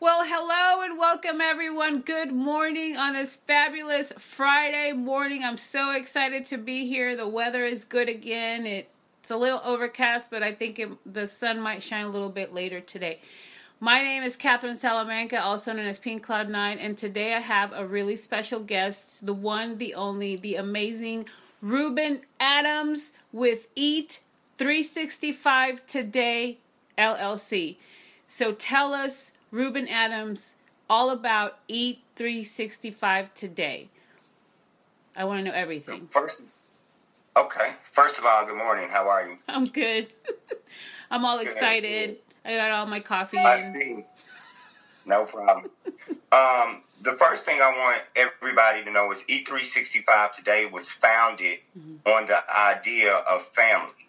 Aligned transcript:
Well, 0.00 0.24
hello 0.26 0.82
and 0.82 0.98
welcome 0.98 1.40
everyone. 1.40 2.00
Good 2.00 2.32
morning 2.32 2.96
on 2.96 3.12
this 3.12 3.36
fabulous 3.36 4.12
Friday 4.18 4.92
morning. 4.92 5.44
I'm 5.44 5.56
so 5.56 5.92
excited 5.92 6.46
to 6.46 6.58
be 6.58 6.84
here. 6.86 7.16
The 7.16 7.28
weather 7.28 7.64
is 7.64 7.84
good 7.84 8.08
again. 8.08 8.66
It's 8.66 9.30
a 9.30 9.36
little 9.36 9.60
overcast, 9.64 10.32
but 10.32 10.42
I 10.42 10.50
think 10.50 10.80
it, 10.80 10.90
the 11.10 11.28
sun 11.28 11.60
might 11.60 11.82
shine 11.82 12.06
a 12.06 12.10
little 12.10 12.28
bit 12.28 12.52
later 12.52 12.80
today. 12.80 13.20
My 13.78 14.02
name 14.02 14.24
is 14.24 14.36
Catherine 14.36 14.76
Salamanca, 14.76 15.40
also 15.40 15.72
known 15.72 15.86
as 15.86 16.00
Pink 16.00 16.24
Cloud 16.24 16.48
9, 16.48 16.78
and 16.78 16.98
today 16.98 17.32
I 17.32 17.40
have 17.40 17.72
a 17.72 17.86
really 17.86 18.16
special 18.16 18.58
guest, 18.58 19.24
the 19.24 19.32
one, 19.32 19.78
the 19.78 19.94
only, 19.94 20.34
the 20.34 20.56
amazing 20.56 21.28
Ruben 21.62 22.22
Adams 22.40 23.12
with 23.32 23.68
Eat 23.76 24.20
365 24.58 25.86
Today 25.86 26.58
LLC. 26.98 27.76
So 28.26 28.52
tell 28.52 28.92
us 28.92 29.30
Ruben 29.54 29.86
Adams, 29.86 30.56
all 30.90 31.10
about 31.10 31.60
Eat 31.68 32.02
365 32.16 33.32
today. 33.34 33.88
I 35.16 35.22
want 35.26 35.38
to 35.38 35.44
know 35.44 35.56
everything. 35.56 36.08
First, 36.10 36.42
okay. 37.36 37.74
First 37.92 38.18
of 38.18 38.26
all, 38.26 38.44
good 38.44 38.56
morning. 38.56 38.88
How 38.88 39.08
are 39.08 39.28
you? 39.28 39.38
I'm 39.48 39.66
good. 39.66 40.12
I'm 41.10 41.24
all 41.24 41.38
excited. 41.38 42.16
I 42.44 42.56
got 42.56 42.72
all 42.72 42.86
my 42.86 42.98
coffee. 42.98 43.38
I 43.38 43.60
see. 43.72 44.04
No 45.06 45.24
problem. 45.24 45.70
um, 46.32 46.82
the 47.02 47.12
first 47.12 47.44
thing 47.44 47.60
I 47.62 47.68
want 47.68 48.02
everybody 48.16 48.82
to 48.82 48.90
know 48.90 49.12
is 49.12 49.22
E365 49.28 50.32
today 50.32 50.66
was 50.66 50.90
founded 50.90 51.60
mm-hmm. 51.78 52.12
on 52.12 52.26
the 52.26 52.40
idea 52.52 53.14
of 53.14 53.46
family. 53.52 54.08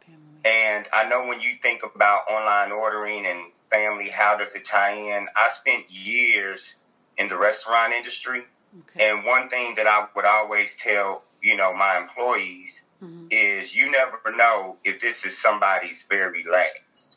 family. 0.00 0.20
And 0.44 0.86
I 0.92 1.08
know 1.08 1.26
when 1.26 1.40
you 1.40 1.52
think 1.62 1.80
about 1.82 2.30
online 2.30 2.72
ordering 2.72 3.24
and 3.24 3.51
family, 3.72 4.08
how 4.08 4.36
does 4.36 4.54
it 4.54 4.64
tie 4.64 4.94
in? 4.94 5.28
I 5.36 5.48
spent 5.50 5.90
years 5.90 6.76
in 7.16 7.28
the 7.28 7.38
restaurant 7.38 7.92
industry. 7.92 8.44
Okay. 8.80 9.10
And 9.10 9.24
one 9.24 9.48
thing 9.48 9.74
that 9.76 9.86
I 9.86 10.06
would 10.14 10.24
always 10.24 10.76
tell, 10.76 11.22
you 11.42 11.56
know, 11.56 11.74
my 11.74 11.98
employees 11.98 12.82
mm-hmm. 13.02 13.26
is 13.30 13.74
you 13.74 13.90
never 13.90 14.18
know 14.36 14.76
if 14.84 15.00
this 15.00 15.24
is 15.24 15.36
somebody's 15.36 16.04
very 16.08 16.44
last. 16.44 17.16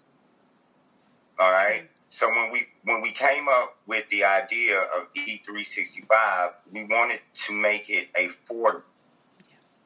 All 1.39 1.51
right. 1.51 1.81
Mm-hmm. 1.81 1.87
So 2.09 2.29
when 2.29 2.51
we 2.51 2.67
when 2.83 3.01
we 3.01 3.11
came 3.11 3.47
up 3.49 3.75
with 3.87 4.07
the 4.09 4.23
idea 4.23 4.79
of 4.79 5.13
E365, 5.15 6.51
we 6.71 6.85
wanted 6.85 7.19
to 7.45 7.53
make 7.53 7.89
it 7.89 8.07
affordable 8.13 8.83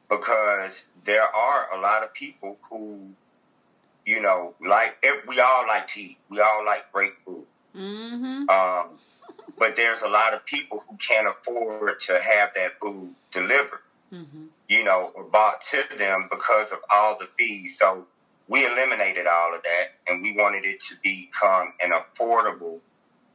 because 0.08 0.84
there 1.04 1.24
are 1.34 1.68
a 1.74 1.80
lot 1.80 2.04
of 2.04 2.12
people 2.14 2.58
who 2.68 3.10
you 4.04 4.20
know, 4.20 4.54
like 4.64 5.04
we 5.26 5.40
all 5.40 5.66
like 5.66 5.88
to 5.88 6.00
eat. 6.00 6.18
We 6.28 6.40
all 6.40 6.64
like 6.64 6.90
great 6.92 7.12
food. 7.24 7.44
Mm-hmm. 7.76 8.48
Um, 8.48 8.98
but 9.58 9.76
there's 9.76 10.02
a 10.02 10.08
lot 10.08 10.34
of 10.34 10.44
people 10.44 10.82
who 10.88 10.96
can't 10.96 11.28
afford 11.28 12.00
to 12.00 12.20
have 12.20 12.50
that 12.54 12.78
food 12.80 13.14
delivered, 13.30 13.80
mm-hmm. 14.12 14.44
you 14.68 14.84
know, 14.84 15.12
or 15.14 15.24
bought 15.24 15.60
to 15.70 15.84
them 15.96 16.28
because 16.30 16.72
of 16.72 16.78
all 16.92 17.16
the 17.18 17.28
fees. 17.38 17.78
So 17.78 18.06
we 18.48 18.66
eliminated 18.66 19.26
all 19.26 19.54
of 19.54 19.62
that, 19.62 19.94
and 20.08 20.22
we 20.22 20.32
wanted 20.32 20.64
it 20.64 20.80
to 20.82 20.94
become 21.02 21.72
an 21.80 21.92
affordable 21.92 22.80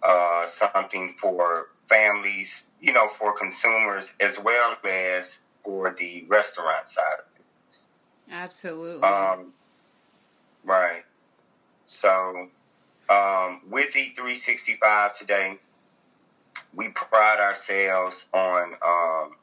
uh, 0.03 0.45
something 0.45 1.15
for 1.19 1.69
families, 1.87 2.63
you 2.81 2.93
know, 2.93 3.09
for 3.17 3.37
consumers 3.37 4.13
as 4.19 4.37
well 4.39 4.75
as 4.83 5.39
for 5.63 5.95
the 5.97 6.25
restaurant 6.27 6.87
side 6.87 7.03
of 7.19 7.25
things. 7.35 7.87
Absolutely. 8.31 9.03
Um. 9.03 9.53
So 11.85 12.49
um, 13.09 13.61
with 13.69 13.93
E365 13.93 15.13
today, 15.13 15.59
we 16.73 16.89
pride 16.89 17.39
ourselves 17.39 18.25
on 18.33 18.73
um, 18.85 19.35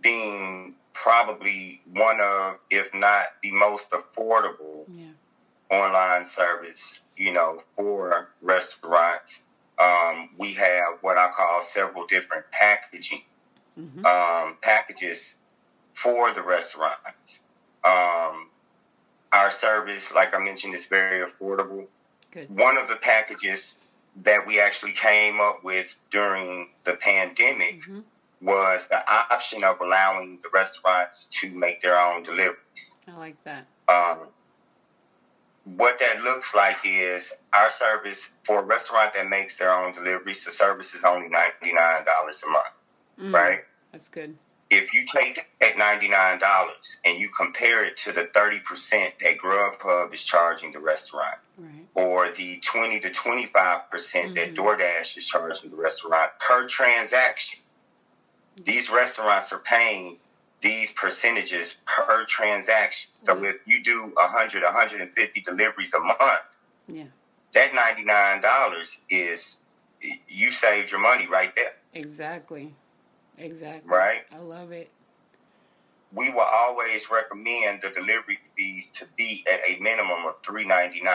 being 0.00 0.74
probably 0.92 1.80
one 1.92 2.20
of, 2.20 2.56
if 2.70 2.92
not 2.94 3.26
the 3.42 3.52
most 3.52 3.92
affordable 3.92 4.84
yeah. 4.92 5.06
online 5.70 6.26
service, 6.26 7.00
you 7.16 7.32
know, 7.32 7.62
for 7.76 8.30
restaurants. 8.42 9.40
Um, 9.78 10.30
we 10.38 10.54
have 10.54 10.98
what 11.02 11.18
I 11.18 11.30
call 11.30 11.62
several 11.62 12.06
different 12.06 12.50
packaging 12.50 13.22
mm-hmm. 13.78 14.04
um, 14.04 14.56
packages 14.60 15.36
for 15.94 16.32
the 16.32 16.42
restaurants. 16.42 17.40
Um, 17.84 18.48
our 19.32 19.50
service, 19.50 20.12
like 20.12 20.34
I 20.34 20.38
mentioned, 20.38 20.74
is 20.74 20.86
very 20.86 21.24
affordable. 21.28 21.86
Good. 22.30 22.50
One 22.50 22.78
of 22.78 22.88
the 22.88 22.96
packages 22.96 23.76
that 24.22 24.46
we 24.46 24.60
actually 24.60 24.92
came 24.92 25.40
up 25.40 25.62
with 25.62 25.94
during 26.10 26.68
the 26.84 26.94
pandemic 26.94 27.82
mm-hmm. 27.82 28.00
was 28.42 28.88
the 28.88 29.02
option 29.10 29.64
of 29.64 29.80
allowing 29.80 30.38
the 30.42 30.48
restaurants 30.52 31.26
to 31.40 31.50
make 31.50 31.82
their 31.82 31.98
own 31.98 32.22
deliveries. 32.22 32.96
I 33.06 33.16
like 33.16 33.42
that. 33.44 33.66
Um, 33.88 34.28
what 35.76 35.98
that 35.98 36.22
looks 36.22 36.54
like 36.54 36.78
is 36.84 37.32
our 37.52 37.70
service 37.70 38.28
for 38.44 38.60
a 38.60 38.62
restaurant 38.62 39.14
that 39.14 39.28
makes 39.28 39.56
their 39.56 39.72
own 39.72 39.92
deliveries, 39.92 40.44
the 40.44 40.50
service 40.50 40.94
is 40.94 41.04
only 41.04 41.28
$99 41.28 41.32
a 41.62 42.50
month, 42.50 42.66
mm, 43.20 43.32
right? 43.32 43.60
That's 43.92 44.08
good 44.08 44.36
if 44.70 44.92
you 44.92 45.06
take 45.06 45.46
that 45.60 45.76
$99 45.76 46.40
and 47.04 47.18
you 47.18 47.28
compare 47.28 47.84
it 47.84 47.96
to 47.98 48.12
the 48.12 48.24
30% 48.24 49.12
that 49.20 49.38
Grubhub 49.38 50.12
is 50.12 50.22
charging 50.22 50.72
the 50.72 50.78
restaurant, 50.78 51.38
right. 51.56 51.86
or 51.94 52.30
the 52.30 52.58
20 52.58 53.00
to 53.00 53.10
25% 53.10 53.50
mm 53.50 54.28
hmm 54.28 54.34
that 54.34 54.54
DoorDash 54.54 55.16
is 55.16 55.26
charging 55.26 55.70
the 55.70 55.76
restaurant 55.76 56.30
per 56.38 56.66
transaction, 56.68 57.58
these 58.64 58.90
restaurants 58.90 59.52
are 59.52 59.58
paying 59.58 60.18
these 60.60 60.90
percentages 60.92 61.76
per 61.86 62.24
transaction. 62.24 63.10
So 63.18 63.34
mm-hmm. 63.34 63.44
if 63.46 63.56
you 63.66 63.82
do 63.82 64.12
100, 64.14 64.62
150 64.62 65.40
deliveries 65.40 65.94
a 65.94 66.00
month, 66.00 66.56
yeah. 66.88 67.04
that 67.54 67.72
$99 67.72 68.96
is, 69.08 69.56
you 70.28 70.52
saved 70.52 70.90
your 70.90 71.00
money 71.00 71.26
right 71.26 71.54
there. 71.56 71.74
Exactly. 71.94 72.74
Exactly. 73.38 73.90
Right? 73.90 74.22
I 74.32 74.38
love 74.38 74.72
it. 74.72 74.90
We 76.12 76.30
will 76.30 76.40
always 76.40 77.10
recommend 77.10 77.82
the 77.82 77.90
delivery 77.90 78.38
fees 78.56 78.90
to 78.94 79.06
be 79.16 79.44
at 79.52 79.60
a 79.68 79.78
minimum 79.80 80.26
of 80.26 80.36
three 80.44 80.64
ninety 80.64 81.02
nine. 81.02 81.14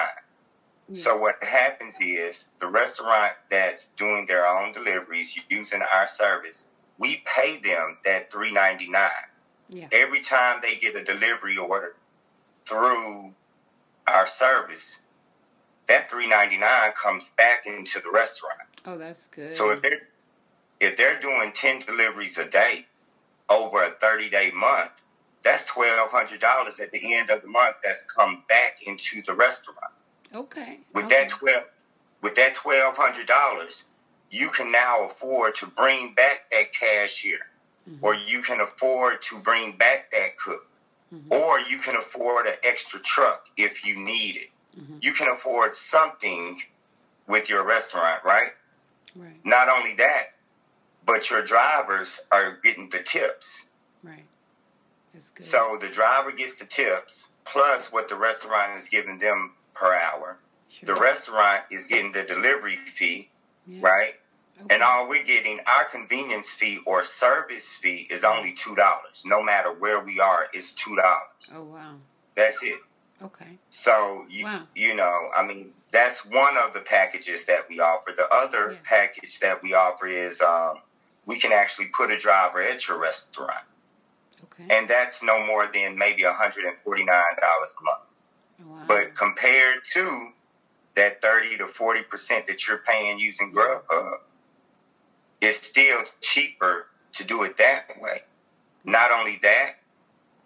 Yeah. 0.89 1.01
So 1.01 1.17
what 1.17 1.44
happens 1.44 1.95
is 2.00 2.47
the 2.59 2.67
restaurant 2.67 3.33
that's 3.50 3.88
doing 3.97 4.25
their 4.28 4.45
own 4.45 4.72
deliveries 4.72 5.35
using 5.50 5.81
our 5.81 6.07
service, 6.07 6.66
we 7.00 7.23
pay 7.25 7.57
them 7.57 7.97
that 8.06 8.31
three 8.31 8.51
ninety 8.51 8.88
nine. 8.88 9.09
Yeah. 9.69 9.88
Every 9.91 10.22
time 10.22 10.59
they 10.62 10.75
get 10.75 10.95
a 10.95 11.03
delivery 11.03 11.57
order 11.57 11.95
through 12.66 13.33
our 14.06 14.28
service, 14.28 15.00
that 15.88 16.09
three 16.09 16.28
ninety 16.28 16.57
nine 16.57 16.91
comes 16.91 17.31
back 17.38 17.66
into 17.66 18.00
the 18.00 18.12
restaurant. 18.12 18.59
Oh, 18.85 18.97
that's 18.97 19.28
good. 19.28 19.56
So 19.56 19.72
if 19.72 19.81
they're 19.81 20.09
if 20.83 20.97
they're 20.97 21.19
doing 21.19 21.51
10 21.53 21.79
deliveries 21.79 22.38
a 22.38 22.45
day 22.45 22.85
over 23.49 23.83
a 23.83 23.89
30 23.89 24.29
day 24.29 24.51
month, 24.51 24.91
that's 25.44 25.63
$1,200 25.66 26.79
at 26.79 26.91
the 26.91 27.13
end 27.13 27.29
of 27.29 27.41
the 27.41 27.47
month 27.47 27.75
that's 27.83 28.03
come 28.03 28.44
back 28.47 28.77
into 28.85 29.21
the 29.23 29.33
restaurant. 29.33 29.94
Okay. 30.33 30.79
With 30.94 31.05
okay. 31.05 31.23
that 31.23 31.29
12 31.29 31.63
with 32.21 32.35
that 32.35 32.55
$1,200, 32.55 33.83
you 34.31 34.49
can 34.49 34.71
now 34.71 35.09
afford 35.09 35.55
to 35.55 35.67
bring 35.67 36.13
back 36.13 36.49
that 36.51 36.73
cashier 36.73 37.39
mm-hmm. 37.89 38.03
or 38.03 38.15
you 38.15 38.41
can 38.41 38.61
afford 38.61 39.21
to 39.23 39.38
bring 39.38 39.75
back 39.75 40.09
that 40.11 40.38
cook 40.38 40.65
mm-hmm. 41.13 41.31
or 41.31 41.59
you 41.59 41.77
can 41.77 41.97
afford 41.97 42.47
an 42.47 42.53
extra 42.63 43.00
truck 43.01 43.47
if 43.57 43.85
you 43.85 44.00
need 44.00 44.38
it. 44.38 44.50
Mm-hmm. 44.79 45.00
You 45.01 45.11
can 45.11 45.27
afford 45.27 45.75
something 45.75 46.61
with 47.27 47.50
your 47.50 47.63
restaurant, 47.63 48.24
right? 48.24 48.53
Right. 49.15 49.45
Not 49.45 49.69
only 49.69 49.94
that, 49.95 50.33
but 51.05 51.29
your 51.29 51.44
drivers 51.44 52.19
are 52.31 52.57
getting 52.63 52.89
the 52.89 53.00
tips. 53.00 53.65
Right. 54.03 54.25
That's 55.13 55.31
good. 55.31 55.45
So 55.45 55.77
the 55.79 55.89
driver 55.89 56.31
gets 56.31 56.55
the 56.55 56.65
tips 56.65 57.27
plus 57.45 57.91
what 57.91 58.09
the 58.09 58.15
restaurant 58.15 58.79
is 58.79 58.89
giving 58.89 59.17
them 59.17 59.53
per 59.73 59.94
hour. 59.94 60.38
Sure. 60.69 60.95
The 60.95 61.00
restaurant 61.00 61.63
is 61.71 61.88
getting 61.88 62.11
the 62.11 62.23
delivery 62.23 62.77
fee, 62.95 63.29
yeah. 63.67 63.79
right? 63.81 64.15
Okay. 64.59 64.73
And 64.73 64.83
all 64.83 65.07
we're 65.07 65.23
getting, 65.23 65.59
our 65.65 65.85
convenience 65.85 66.50
fee 66.50 66.79
or 66.85 67.03
service 67.03 67.75
fee 67.75 68.07
is 68.09 68.23
only 68.23 68.53
two 68.53 68.75
dollars. 68.75 69.23
No 69.25 69.41
matter 69.41 69.73
where 69.73 69.99
we 70.03 70.19
are, 70.19 70.47
it's 70.53 70.73
two 70.73 70.95
dollars. 70.95 71.51
Oh 71.53 71.63
wow. 71.63 71.95
That's 72.35 72.61
it. 72.63 72.79
Okay. 73.21 73.57
So 73.69 74.25
you 74.29 74.45
wow. 74.45 74.63
you 74.75 74.95
know, 74.95 75.29
I 75.35 75.45
mean, 75.45 75.71
that's 75.91 76.25
one 76.25 76.57
of 76.57 76.73
the 76.73 76.81
packages 76.81 77.45
that 77.45 77.67
we 77.69 77.79
offer. 77.79 78.13
The 78.15 78.27
other 78.29 78.73
yeah. 78.73 78.77
package 78.83 79.39
that 79.39 79.61
we 79.63 79.73
offer 79.73 80.07
is 80.07 80.39
um, 80.41 80.77
we 81.25 81.39
can 81.39 81.51
actually 81.51 81.87
put 81.87 82.11
a 82.11 82.17
driver 82.17 82.61
at 82.61 82.87
your 82.87 82.99
restaurant. 82.99 83.65
Okay. 84.43 84.65
And 84.69 84.89
that's 84.89 85.23
no 85.23 85.45
more 85.45 85.67
than 85.73 85.97
maybe 85.97 86.23
$149 86.23 86.27
a 86.27 87.05
month. 87.05 87.97
Oh, 88.61 88.67
wow. 88.67 88.83
But 88.87 89.15
compared 89.15 89.83
to 89.93 90.29
that 90.95 91.21
30 91.21 91.57
to 91.57 91.65
40% 91.65 92.47
that 92.47 92.67
you're 92.67 92.79
paying 92.79 93.19
using 93.19 93.53
Grubhub, 93.53 94.17
it's 95.41 95.65
still 95.65 96.03
cheaper 96.21 96.87
to 97.13 97.23
do 97.23 97.43
it 97.43 97.57
that 97.57 97.87
way. 97.99 98.21
Not 98.83 99.11
only 99.11 99.39
that, 99.41 99.77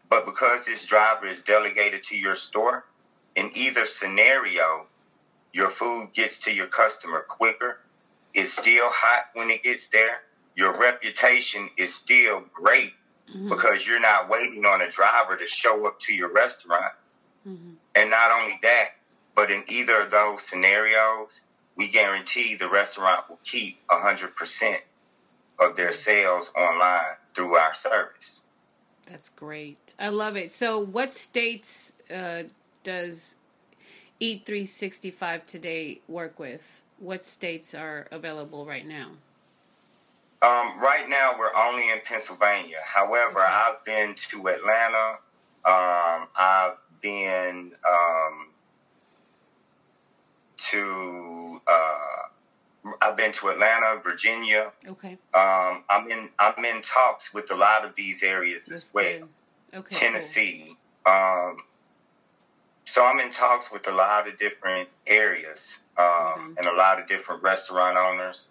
but 0.09 0.25
because 0.25 0.65
this 0.65 0.85
driver 0.85 1.27
is 1.27 1.41
delegated 1.41 2.03
to 2.03 2.17
your 2.17 2.35
store, 2.35 2.85
in 3.35 3.51
either 3.55 3.85
scenario, 3.85 4.85
your 5.53 5.69
food 5.69 6.13
gets 6.13 6.39
to 6.39 6.51
your 6.53 6.67
customer 6.67 7.25
quicker. 7.27 7.79
It's 8.33 8.53
still 8.53 8.89
hot 8.89 9.25
when 9.33 9.49
it 9.49 9.63
gets 9.63 9.87
there. 9.87 10.21
Your 10.57 10.77
reputation 10.77 11.69
is 11.77 11.93
still 11.93 12.43
great 12.51 12.93
mm-hmm. 13.29 13.47
because 13.47 13.85
you're 13.85 14.01
not 14.01 14.27
waiting 14.27 14.65
on 14.65 14.81
a 14.81 14.89
driver 14.89 15.37
to 15.37 15.45
show 15.45 15.85
up 15.85 15.99
to 16.01 16.13
your 16.13 16.33
restaurant. 16.33 16.93
Mm-hmm. 17.47 17.73
And 17.95 18.09
not 18.09 18.31
only 18.31 18.59
that, 18.63 18.95
but 19.35 19.51
in 19.51 19.63
either 19.67 20.01
of 20.01 20.11
those 20.11 20.43
scenarios, 20.43 21.41
we 21.75 21.87
guarantee 21.87 22.55
the 22.55 22.67
restaurant 22.67 23.29
will 23.29 23.39
keep 23.43 23.77
100% 23.87 24.77
of 25.59 25.75
their 25.75 25.91
sales 25.91 26.51
online 26.57 27.15
through 27.35 27.55
our 27.55 27.75
service. 27.75 28.41
That's 29.05 29.29
great. 29.29 29.93
I 29.99 30.09
love 30.09 30.35
it. 30.35 30.51
So, 30.51 30.79
what 30.79 31.13
states 31.13 31.93
uh, 32.13 32.43
does 32.83 33.35
Eat 34.19 34.45
365 34.45 35.45
today 35.45 36.01
work 36.07 36.39
with? 36.39 36.81
What 36.97 37.23
states 37.23 37.75
are 37.75 38.07
available 38.11 38.65
right 38.65 38.85
now? 38.85 39.11
Um, 40.47 40.79
right 40.79 41.09
now, 41.09 41.35
we're 41.37 41.53
only 41.55 41.89
in 41.89 41.99
Pennsylvania. 42.05 42.77
However, 42.83 43.39
okay. 43.39 43.51
I've 43.51 43.83
been 43.83 44.15
to 44.29 44.47
Atlanta. 44.47 45.17
Um, 45.65 46.27
I've 46.35 46.77
been 47.01 47.73
um, 47.85 48.47
to 50.57 51.61
uh, 51.67 52.93
I've 53.01 53.17
been 53.17 53.33
to 53.33 53.49
Atlanta, 53.49 53.99
Virginia. 54.01 54.71
Okay. 54.87 55.17
Um, 55.33 55.83
I'm 55.89 56.09
in 56.09 56.29
I'm 56.39 56.63
in 56.63 56.81
talks 56.81 57.33
with 57.33 57.51
a 57.51 57.55
lot 57.55 57.83
of 57.83 57.95
these 57.95 58.23
areas 58.23 58.65
That's 58.65 58.85
as 58.85 58.93
well. 58.93 59.03
Good. 59.71 59.79
Okay. 59.79 59.95
Tennessee. 59.95 60.77
Cool. 61.05 61.13
Um, 61.13 61.57
so 62.85 63.03
I'm 63.03 63.19
in 63.19 63.31
talks 63.31 63.69
with 63.69 63.87
a 63.89 63.91
lot 63.91 64.29
of 64.29 64.39
different 64.39 64.87
areas 65.07 65.77
um, 65.97 66.05
mm-hmm. 66.05 66.53
and 66.57 66.67
a 66.67 66.73
lot 66.73 67.01
of 67.01 67.07
different 67.07 67.43
restaurant 67.43 67.97
owners. 67.97 68.49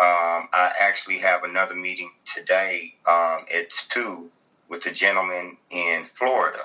Um, 0.00 0.48
I 0.52 0.72
actually 0.80 1.18
have 1.18 1.44
another 1.44 1.74
meeting 1.74 2.10
today 2.24 2.94
um, 3.06 3.44
at 3.54 3.70
two 3.90 4.30
with 4.68 4.86
a 4.86 4.90
gentleman 4.90 5.58
in 5.70 6.06
Florida. 6.14 6.62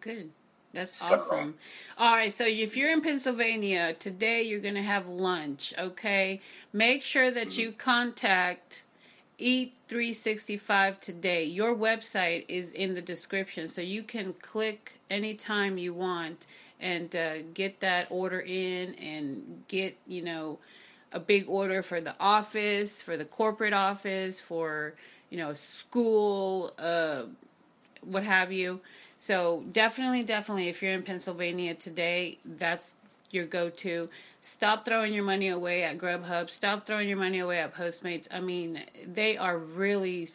Good. 0.00 0.30
That's 0.74 0.98
so, 0.98 1.14
awesome. 1.14 1.54
All 1.96 2.12
right, 2.12 2.32
so 2.32 2.44
if 2.46 2.76
you're 2.76 2.92
in 2.92 3.00
Pennsylvania 3.00 3.94
today, 3.94 4.42
you're 4.42 4.60
going 4.60 4.74
to 4.74 4.82
have 4.82 5.06
lunch, 5.06 5.72
okay? 5.78 6.40
Make 6.72 7.02
sure 7.02 7.30
that 7.30 7.48
mm-hmm. 7.48 7.60
you 7.60 7.72
contact 7.72 8.82
Eat 9.36 9.74
365 9.88 11.00
today. 11.00 11.44
Your 11.44 11.74
website 11.74 12.44
is 12.46 12.70
in 12.70 12.94
the 12.94 13.02
description, 13.02 13.68
so 13.68 13.80
you 13.80 14.04
can 14.04 14.32
click 14.34 15.00
anytime 15.10 15.76
you 15.76 15.92
want 15.92 16.46
and 16.80 17.14
uh, 17.16 17.42
get 17.52 17.80
that 17.80 18.06
order 18.10 18.38
in 18.40 18.94
and 18.94 19.64
get, 19.66 19.96
you 20.06 20.22
know, 20.22 20.60
a 21.14 21.20
big 21.20 21.48
order 21.48 21.82
for 21.82 22.00
the 22.00 22.14
office, 22.18 23.00
for 23.00 23.16
the 23.16 23.24
corporate 23.24 23.72
office, 23.72 24.40
for, 24.40 24.94
you 25.30 25.38
know, 25.38 25.52
school, 25.52 26.74
uh, 26.78 27.22
what 28.02 28.24
have 28.24 28.52
you. 28.52 28.80
So 29.16 29.64
definitely, 29.70 30.24
definitely, 30.24 30.68
if 30.68 30.82
you're 30.82 30.92
in 30.92 31.04
Pennsylvania 31.04 31.74
today, 31.74 32.38
that's 32.44 32.96
your 33.30 33.46
go-to. 33.46 34.10
Stop 34.40 34.84
throwing 34.84 35.14
your 35.14 35.24
money 35.24 35.48
away 35.48 35.84
at 35.84 35.98
Grubhub. 35.98 36.50
Stop 36.50 36.84
throwing 36.84 37.08
your 37.08 37.16
money 37.16 37.38
away 37.38 37.60
at 37.60 37.74
Postmates. 37.74 38.28
I 38.32 38.40
mean, 38.40 38.82
they 39.06 39.36
are 39.36 39.56
really 39.56 40.28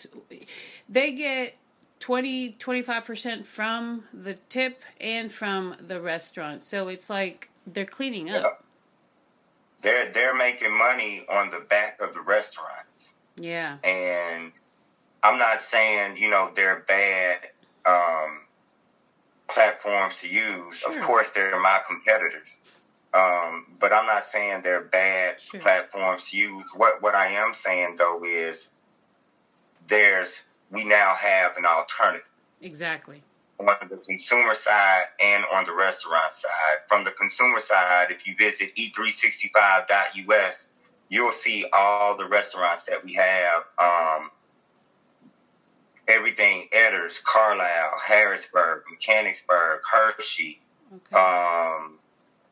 they 0.87 1.11
get 1.11 1.55
20 1.99 2.53
25% 2.53 3.45
from 3.45 4.05
the 4.13 4.33
tip 4.33 4.81
and 4.99 5.31
from 5.31 5.75
the 5.79 6.01
restaurant. 6.01 6.63
So 6.63 6.87
it's 6.87 7.09
like 7.09 7.49
they're 7.67 7.85
cleaning 7.85 8.29
up. 8.29 8.63
They're 9.81 10.11
they're 10.11 10.35
making 10.35 10.77
money 10.77 11.25
on 11.29 11.49
the 11.49 11.59
back 11.59 11.99
of 12.01 12.13
the 12.13 12.21
restaurants. 12.21 13.13
Yeah. 13.37 13.77
And 13.83 14.51
I'm 15.23 15.37
not 15.37 15.61
saying, 15.61 16.17
you 16.17 16.29
know, 16.29 16.51
they're 16.53 16.83
bad 16.87 17.39
um, 17.85 18.41
platforms 19.47 20.19
to 20.21 20.27
use. 20.27 20.77
Sure. 20.77 20.97
Of 20.97 21.03
course, 21.03 21.29
they're 21.29 21.59
my 21.59 21.79
competitors. 21.87 22.57
Um, 23.13 23.65
but 23.79 23.91
I'm 23.91 24.05
not 24.05 24.23
saying 24.23 24.61
they're 24.63 24.83
bad 24.83 25.41
sure. 25.41 25.59
platforms 25.59 26.29
to 26.29 26.37
use. 26.37 26.69
What 26.75 27.01
what 27.01 27.15
I 27.15 27.27
am 27.31 27.53
saying 27.53 27.95
though 27.97 28.23
is 28.23 28.67
there's 29.87 30.41
we 30.69 30.83
now 30.83 31.15
have 31.15 31.57
an 31.57 31.65
alternative. 31.65 32.27
Exactly. 32.61 33.23
On 33.59 33.89
the 33.89 33.97
consumer 33.97 34.55
side 34.55 35.03
and 35.21 35.43
on 35.53 35.65
the 35.65 35.73
restaurant 35.73 36.33
side. 36.33 36.77
From 36.87 37.03
the 37.03 37.11
consumer 37.11 37.59
side, 37.59 38.07
if 38.09 38.25
you 38.25 38.33
visit 38.37 38.73
e365.us, 38.75 40.67
you'll 41.09 41.31
see 41.33 41.65
all 41.73 42.15
the 42.15 42.25
restaurants 42.25 42.83
that 42.83 43.03
we 43.03 43.13
have. 43.15 43.63
Um, 43.77 44.31
everything 46.07 46.67
Etters, 46.73 47.21
Carlisle, 47.23 47.99
Harrisburg, 48.01 48.83
Mechanicsburg, 48.89 49.81
Hershey, 49.91 50.61
okay. 50.93 51.15
um, 51.15 51.99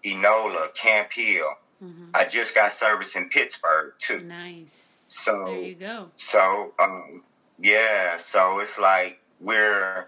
Enola, 0.05 0.73
Camp 0.73 1.11
Hill. 1.11 1.53
Mm-hmm. 1.83 2.05
I 2.13 2.25
just 2.25 2.55
got 2.55 2.71
service 2.71 3.15
in 3.15 3.29
Pittsburgh 3.29 3.93
too. 3.99 4.19
Nice. 4.21 5.05
So 5.09 5.45
there 5.45 5.61
you 5.61 5.75
go. 5.75 6.09
So 6.17 6.73
um, 6.79 7.23
yeah, 7.59 8.17
so 8.17 8.59
it's 8.59 8.79
like 8.79 9.19
we're 9.39 10.07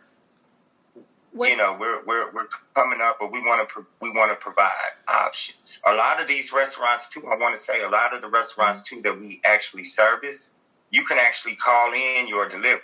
What's... 1.32 1.52
you 1.52 1.58
know 1.58 1.78
we're 1.80 2.04
we're 2.06 2.32
we're 2.32 2.48
coming 2.74 3.00
up, 3.02 3.18
but 3.20 3.32
we 3.32 3.40
want 3.42 3.68
to 3.68 3.74
pro- 3.74 3.86
we 4.02 4.12
want 4.12 4.32
to 4.32 4.36
provide 4.36 4.72
options. 5.08 5.80
A 5.86 5.94
lot 5.94 6.22
of 6.22 6.28
these 6.28 6.52
restaurants 6.52 7.10
too. 7.10 7.28
I 7.28 7.36
want 7.36 7.56
to 7.56 7.62
say 7.62 7.82
a 7.82 7.90
lot 7.90 8.16
of 8.16 8.22
the 8.22 8.30
restaurants 8.30 8.84
too 8.84 9.02
that 9.04 9.20
we 9.20 9.42
actually 9.46 9.84
service, 9.84 10.50
you 10.92 11.04
can 11.04 11.18
actually 11.20 11.56
call 11.56 11.94
in 11.94 12.28
your 12.28 12.48
delivery. 12.48 12.82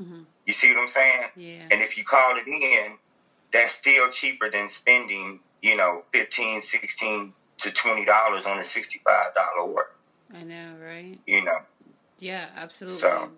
Mm-hmm. 0.00 0.20
You 0.46 0.52
see 0.52 0.72
what 0.72 0.80
I'm 0.80 0.88
saying? 0.88 1.22
Yeah. 1.36 1.68
And 1.70 1.82
if 1.82 1.96
you 1.96 2.04
call 2.04 2.36
it 2.36 2.46
in, 2.46 2.92
that's 3.52 3.72
still 3.72 4.08
cheaper 4.10 4.50
than 4.50 4.68
spending 4.68 5.40
you 5.66 5.76
know, 5.76 6.04
15 6.12 6.60
16 6.60 7.32
to 7.58 7.70
$20 7.70 8.46
on 8.46 8.58
a 8.58 8.60
$65 8.60 8.98
order. 9.58 9.90
I 10.34 10.42
know, 10.44 10.74
right? 10.80 11.18
You 11.26 11.44
know. 11.44 11.58
Yeah, 12.18 12.46
absolutely. 12.56 12.98
So, 12.98 13.30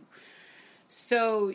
so 0.88 1.52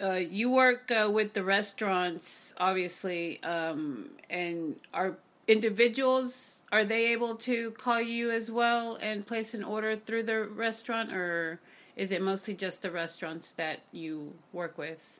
uh, 0.00 0.12
you 0.12 0.50
work 0.50 0.90
uh, 0.92 1.10
with 1.10 1.32
the 1.32 1.42
restaurants, 1.42 2.54
obviously, 2.58 3.42
um, 3.42 4.10
and 4.30 4.76
are 4.94 5.16
individuals 5.48 6.60
are 6.70 6.84
they 6.84 7.12
able 7.12 7.34
to 7.34 7.72
call 7.72 8.00
you 8.00 8.30
as 8.30 8.50
well 8.50 8.96
and 9.00 9.26
place 9.26 9.54
an 9.54 9.64
order 9.64 9.96
through 9.96 10.22
the 10.22 10.44
restaurant, 10.44 11.12
or 11.12 11.60
is 11.96 12.12
it 12.12 12.22
mostly 12.22 12.54
just 12.54 12.82
the 12.82 12.90
restaurants 12.90 13.50
that 13.52 13.80
you 13.90 14.34
work 14.52 14.78
with, 14.78 15.18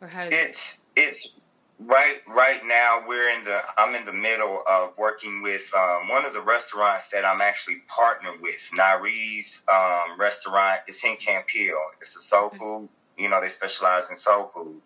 or 0.00 0.08
how 0.08 0.24
does 0.24 0.32
it's 0.32 0.78
it? 0.94 1.00
it's 1.00 1.28
Right, 1.80 2.20
right 2.28 2.64
now 2.64 3.02
we're 3.06 3.30
in 3.30 3.44
the. 3.44 3.60
I'm 3.76 3.96
in 3.96 4.04
the 4.04 4.12
middle 4.12 4.62
of 4.66 4.96
working 4.96 5.42
with 5.42 5.72
um, 5.74 6.08
one 6.08 6.24
of 6.24 6.32
the 6.32 6.40
restaurants 6.40 7.08
that 7.08 7.24
I'm 7.24 7.40
actually 7.40 7.82
partnered 7.88 8.40
with, 8.40 8.60
Nari's 8.72 9.60
um, 9.72 10.18
restaurant. 10.18 10.82
It's 10.86 11.02
in 11.02 11.16
Camp 11.16 11.50
Hill. 11.50 11.76
It's 12.00 12.14
a 12.14 12.20
soul 12.20 12.50
food. 12.50 12.88
You 13.18 13.28
know, 13.28 13.40
they 13.40 13.48
specialize 13.48 14.08
in 14.08 14.14
soul 14.14 14.50
food. 14.54 14.80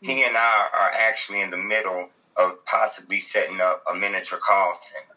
He 0.00 0.12
mm-hmm. 0.12 0.28
and 0.28 0.36
I 0.36 0.68
are 0.72 0.90
actually 0.92 1.42
in 1.42 1.50
the 1.50 1.58
middle 1.58 2.08
of 2.36 2.64
possibly 2.64 3.20
setting 3.20 3.60
up 3.60 3.82
a 3.90 3.94
miniature 3.94 4.38
call 4.38 4.72
center. 4.80 5.16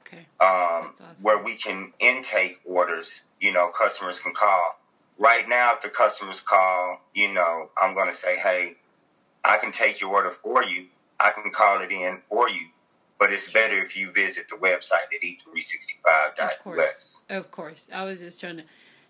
Okay. 0.00 0.26
Um, 0.40 0.90
awesome. 0.90 1.06
Where 1.22 1.42
we 1.42 1.54
can 1.54 1.92
intake 2.00 2.60
orders. 2.64 3.22
You 3.40 3.52
know, 3.52 3.68
customers 3.68 4.18
can 4.18 4.34
call. 4.34 4.76
Right 5.18 5.48
now, 5.48 5.74
if 5.74 5.82
the 5.82 5.88
customers 5.88 6.40
call, 6.40 7.00
you 7.14 7.32
know, 7.32 7.70
I'm 7.80 7.94
going 7.94 8.10
to 8.10 8.16
say, 8.16 8.36
hey 8.36 8.74
I 9.44 9.58
can 9.58 9.70
take 9.70 10.00
your 10.00 10.10
order 10.10 10.32
for 10.42 10.64
you. 10.64 10.86
I 11.20 11.30
can 11.30 11.50
call 11.50 11.80
it 11.80 11.90
in 11.90 12.18
for 12.28 12.48
you. 12.48 12.66
But 13.18 13.32
it's 13.32 13.52
better 13.52 13.82
if 13.82 13.96
you 13.96 14.10
visit 14.10 14.48
the 14.48 14.56
website 14.56 15.06
at 15.14 15.22
e365.us. 15.22 16.52
Of 16.52 16.58
course. 16.64 17.22
Of 17.30 17.50
course. 17.50 17.88
I 17.94 18.04
was 18.04 18.20
just 18.20 18.40
trying 18.40 18.58
to 18.58 18.64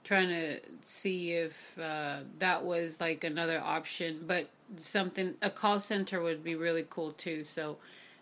trying 0.04 0.28
to 0.28 0.60
see 0.82 1.32
if 1.32 1.78
uh, 1.78 2.18
that 2.38 2.62
was 2.62 3.00
like 3.00 3.24
another 3.24 3.58
option, 3.58 4.22
but 4.26 4.50
something 4.76 5.34
a 5.40 5.48
call 5.48 5.80
center 5.80 6.20
would 6.20 6.44
be 6.44 6.54
really 6.54 6.84
cool 6.88 7.12
too. 7.12 7.42
So 7.42 7.78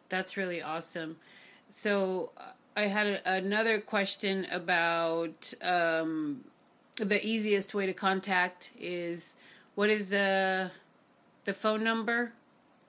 that's 0.08 0.36
really 0.36 0.62
awesome. 0.62 1.16
So 1.70 2.30
I 2.76 2.82
had 2.82 3.06
a, 3.06 3.32
another 3.32 3.80
question 3.80 4.46
about 4.50 5.52
um, 5.60 6.44
the 6.96 7.24
easiest 7.26 7.74
way 7.74 7.86
to 7.86 7.92
contact 7.92 8.70
is 8.78 9.34
what 9.74 9.90
is 9.90 10.10
the 10.10 10.70
the 11.44 11.54
phone 11.54 11.84
number? 11.84 12.32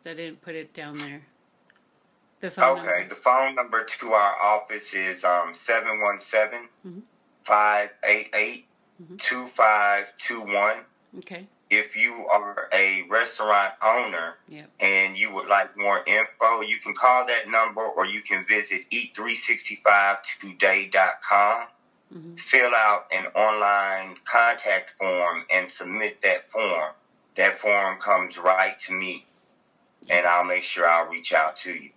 I 0.05 0.13
didn't 0.13 0.41
put 0.41 0.55
it 0.55 0.73
down 0.73 0.97
there. 0.97 1.21
The 2.41 2.51
phone 2.51 2.79
okay, 2.79 2.99
number. 2.99 3.09
the 3.09 3.15
phone 3.15 3.55
number 3.55 3.85
to 3.85 4.11
our 4.11 4.35
office 4.41 4.93
is 4.93 5.23
um 5.23 5.55
717 5.55 6.67
588 7.45 8.65
2521. 9.17 10.77
Okay. 11.19 11.47
If 11.69 11.95
you 11.95 12.27
are 12.27 12.67
a 12.73 13.03
restaurant 13.09 13.75
owner 13.81 14.35
yep. 14.47 14.69
and 14.79 15.17
you 15.17 15.31
would 15.31 15.47
like 15.47 15.77
more 15.77 16.03
info, 16.05 16.61
you 16.61 16.77
can 16.77 16.93
call 16.93 17.25
that 17.25 17.49
number 17.49 17.81
or 17.81 18.05
you 18.05 18.21
can 18.21 18.45
visit 18.47 18.83
eat365today.com. 18.91 21.67
Mm-hmm. 22.13 22.35
Fill 22.35 22.75
out 22.75 23.07
an 23.11 23.25
online 23.33 24.17
contact 24.23 24.91
form 24.99 25.45
and 25.49 25.67
submit 25.67 26.21
that 26.21 26.51
form. 26.51 26.93
That 27.35 27.59
form 27.59 27.97
comes 27.99 28.37
right 28.37 28.79
to 28.81 28.93
me, 28.93 29.25
and 30.09 30.25
I'll 30.25 30.43
make 30.43 30.63
sure 30.63 30.87
I'll 30.87 31.09
reach 31.09 31.33
out 31.33 31.57
to 31.57 31.73
you. 31.73 31.89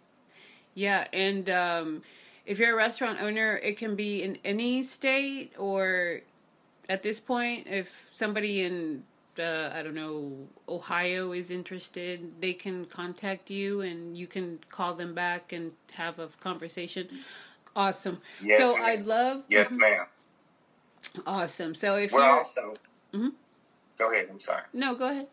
Yeah, 0.75 1.07
and 1.13 1.49
um, 1.51 2.03
if 2.45 2.59
you're 2.59 2.73
a 2.73 2.77
restaurant 2.77 3.21
owner, 3.21 3.57
it 3.57 3.77
can 3.77 3.97
be 3.97 4.23
in 4.23 4.39
any 4.45 4.83
state 4.83 5.53
or 5.59 6.21
at 6.89 7.03
this 7.03 7.21
point, 7.21 7.67
if 7.67 8.09
somebody 8.13 8.63
in 8.63 9.05
uh, 9.39 9.71
I 9.75 9.83
don't 9.83 9.95
know 9.95 10.49
Ohio 10.69 11.33
is 11.33 11.51
interested, 11.51 12.41
they 12.41 12.55
can 12.55 12.87
contact 12.87 13.51
you 13.51 13.83
and 13.83 14.17
you 14.17 14.27
can 14.27 14.61
call 14.71 14.95
them 14.95 15.15
back 15.15 15.53
and 15.53 15.73
have 15.95 16.19
a 16.19 16.29
conversation. 16.41 17.09
Awesome. 17.75 18.21
Yes, 18.43 18.59
so 18.59 18.77
I 18.79 18.97
love. 18.97 19.45
Yes, 19.49 19.71
ma'am. 19.71 20.07
Awesome. 21.27 21.75
So 21.75 21.97
if 21.97 22.13
we're 22.13 22.21
you're... 22.21 22.39
also. 22.39 22.75
Mm-hmm. 23.13 23.29
Go 23.99 24.11
ahead. 24.11 24.29
I'm 24.31 24.41
sorry. 24.41 24.63
No, 24.73 24.95
go 24.95 25.09
ahead. 25.09 25.27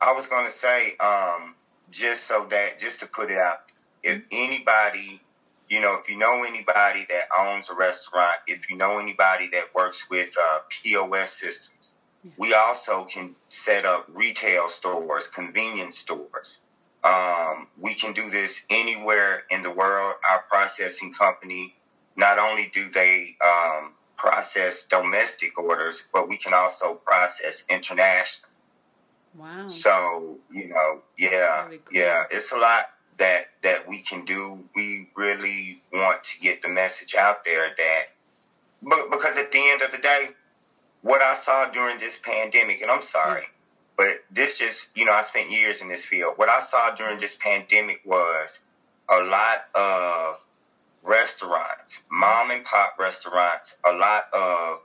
I 0.00 0.12
was 0.12 0.26
going 0.26 0.44
to 0.44 0.50
say, 0.50 0.96
um, 0.98 1.54
just 1.90 2.24
so 2.24 2.46
that, 2.50 2.78
just 2.78 3.00
to 3.00 3.06
put 3.06 3.30
it 3.30 3.38
out, 3.38 3.58
if 4.02 4.22
anybody, 4.30 5.20
you 5.68 5.80
know, 5.80 5.94
if 5.94 6.10
you 6.10 6.18
know 6.18 6.44
anybody 6.44 7.06
that 7.08 7.28
owns 7.38 7.70
a 7.70 7.74
restaurant, 7.74 8.36
if 8.46 8.68
you 8.68 8.76
know 8.76 8.98
anybody 8.98 9.48
that 9.52 9.74
works 9.74 10.08
with 10.10 10.34
uh, 10.38 10.58
POS 10.68 11.32
systems, 11.32 11.94
we 12.36 12.54
also 12.54 13.04
can 13.04 13.34
set 13.48 13.84
up 13.84 14.06
retail 14.12 14.68
stores, 14.68 15.28
convenience 15.28 15.98
stores. 15.98 16.58
Um, 17.02 17.68
we 17.78 17.94
can 17.94 18.14
do 18.14 18.30
this 18.30 18.62
anywhere 18.70 19.42
in 19.50 19.62
the 19.62 19.70
world. 19.70 20.14
Our 20.30 20.42
processing 20.48 21.12
company, 21.12 21.74
not 22.16 22.38
only 22.38 22.70
do 22.72 22.90
they 22.90 23.36
um, 23.44 23.92
process 24.24 24.84
domestic 24.84 25.58
orders, 25.58 26.02
but 26.12 26.28
we 26.28 26.38
can 26.38 26.54
also 26.54 26.94
process 26.94 27.64
international. 27.68 28.48
Wow. 29.36 29.68
So, 29.68 30.38
you 30.50 30.68
know, 30.68 31.02
yeah, 31.18 31.66
cool. 31.68 31.78
yeah, 31.92 32.24
it's 32.30 32.52
a 32.52 32.56
lot 32.56 32.86
that 33.18 33.48
that 33.62 33.86
we 33.88 34.00
can 34.00 34.24
do. 34.24 34.64
We 34.74 35.08
really 35.14 35.82
want 35.92 36.24
to 36.24 36.40
get 36.40 36.62
the 36.62 36.68
message 36.68 37.14
out 37.14 37.44
there 37.44 37.74
that, 37.76 38.04
but 38.82 39.10
because 39.10 39.36
at 39.36 39.52
the 39.52 39.58
end 39.58 39.82
of 39.82 39.90
the 39.90 39.98
day, 39.98 40.30
what 41.02 41.20
I 41.20 41.34
saw 41.34 41.68
during 41.68 41.98
this 41.98 42.16
pandemic, 42.16 42.80
and 42.80 42.90
I'm 42.90 43.02
sorry, 43.02 43.44
but 43.96 44.24
this 44.30 44.58
just 44.58 44.86
you 44.94 45.04
know 45.04 45.12
I 45.12 45.22
spent 45.22 45.50
years 45.50 45.82
in 45.82 45.88
this 45.88 46.04
field. 46.04 46.34
What 46.36 46.48
I 46.48 46.60
saw 46.60 46.94
during 46.94 47.18
this 47.18 47.34
pandemic 47.34 48.00
was 48.04 48.60
a 49.10 49.20
lot 49.20 49.66
of 49.74 50.43
restaurants, 51.04 52.02
mom 52.10 52.50
and 52.50 52.64
pop 52.64 52.96
restaurants, 52.98 53.76
a 53.84 53.92
lot 53.92 54.24
of 54.32 54.80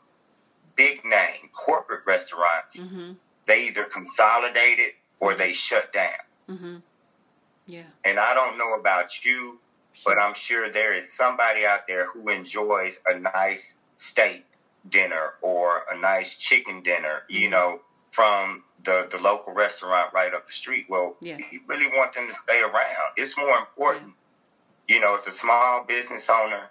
big 0.76 1.04
name 1.06 1.50
corporate 1.54 2.06
restaurants. 2.06 2.78
Mm-hmm. 2.78 3.14
They 3.46 3.68
either 3.68 3.86
consolidated 3.86 4.92
or 5.20 5.36
they 5.36 5.54
shut 5.54 5.92
down. 5.92 6.12
Mm-hmm. 6.50 6.76
Yeah. 7.68 7.84
And 8.04 8.20
I 8.20 8.34
don't 8.34 8.58
know 8.58 8.74
about 8.74 9.26
you, 9.26 9.60
but 10.06 10.18
I'm 10.20 10.34
sure 10.34 10.70
there 10.70 10.94
is 10.94 11.12
somebody 11.12 11.66
out 11.66 11.88
there 11.88 12.08
who 12.12 12.30
enjoys 12.30 13.00
a 13.08 13.18
nice 13.18 13.76
steak 13.96 14.46
dinner 14.88 15.34
or 15.42 15.84
a 15.92 15.98
nice 15.98 16.36
chicken 16.36 16.84
dinner, 16.84 17.24
mm-hmm. 17.30 17.42
you 17.42 17.50
know, 17.50 17.80
from 18.12 18.64
the, 18.84 19.08
the 19.12 19.20
local 19.20 19.54
restaurant 19.54 20.14
right 20.14 20.34
up 20.34 20.48
the 20.48 20.54
street. 20.54 20.86
Well, 20.90 21.16
yeah. 21.22 21.38
you 21.52 21.62
really 21.68 21.88
want 21.88 22.14
them 22.14 22.28
to 22.28 22.34
stay 22.34 22.62
around. 22.62 23.14
It's 23.18 23.38
more 23.38 23.58
important. 23.58 24.14
You 24.90 25.00
know, 25.00 25.16
as 25.16 25.26
a 25.28 25.32
small 25.32 25.86
business 25.86 26.30
owner 26.30 26.64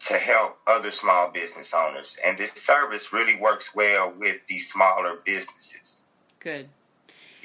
to 0.00 0.14
help 0.14 0.58
other 0.66 0.90
small 0.90 1.30
business 1.30 1.74
owners. 1.74 2.16
And 2.24 2.38
this 2.38 2.52
service 2.52 3.12
really 3.12 3.36
works 3.36 3.74
well 3.74 4.12
with 4.18 4.38
these 4.46 4.70
smaller 4.70 5.18
businesses. 5.24 6.04
Good 6.40 6.68